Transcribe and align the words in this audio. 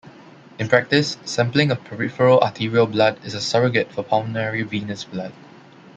In 0.57 0.67
practice, 0.67 1.17
sampling 1.25 1.69
of 1.69 1.83
peripheral 1.83 2.39
arterial 2.39 2.87
blood 2.87 3.23
is 3.23 3.35
a 3.35 3.39
surrogate 3.39 3.91
for 3.91 4.01
pulmonary 4.01 4.63
venous 4.63 5.03
blood. 5.03 5.31